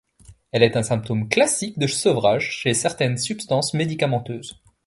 [0.51, 4.59] Elle est un symptôme classique de sevrage chez certaines substances médicamenteuses.